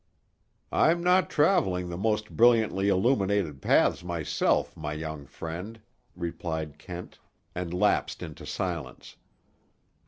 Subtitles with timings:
[0.71, 5.79] "I'm not traveling the most brilliantly illuminated paths myself, my young friend,"
[6.15, 7.19] replied Kent,
[7.53, 9.17] and lapsed into silence.